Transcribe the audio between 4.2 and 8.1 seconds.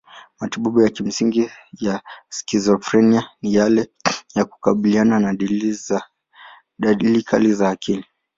ya kukabiliana na dalili kali za kiakili.